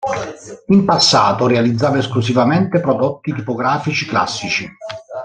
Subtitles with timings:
[0.69, 4.67] In passato realizzava esclusivamente prodotti tipografici classici.